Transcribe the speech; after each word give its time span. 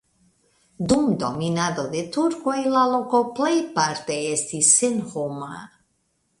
Dum 0.91 1.09
dominado 1.23 1.85
de 1.91 2.01
turkoj 2.17 2.57
la 2.77 2.87
loko 2.95 3.21
plejparte 3.41 4.19
estis 4.33 4.75
senhoma. 4.83 5.65